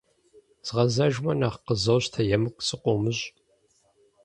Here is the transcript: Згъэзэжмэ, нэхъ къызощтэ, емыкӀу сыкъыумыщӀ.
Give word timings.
Згъэзэжмэ, 0.65 1.31
нэхъ 1.39 1.59
къызощтэ, 1.65 2.21
емыкӀу 2.35 2.65
сыкъыумыщӀ. 2.67 3.25